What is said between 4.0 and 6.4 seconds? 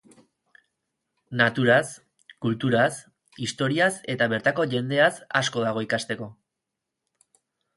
eta bertako jendeaz asko dago ikasteko.